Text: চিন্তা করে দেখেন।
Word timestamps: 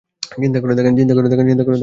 চিন্তা 0.37 0.59
করে 0.59 0.73
দেখেন। 0.75 0.93